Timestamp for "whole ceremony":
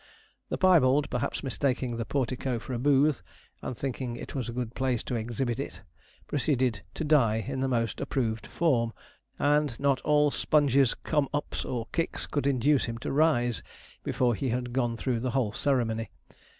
15.37-16.09